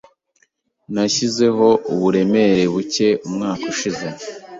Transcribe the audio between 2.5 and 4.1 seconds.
buke umwaka ushize.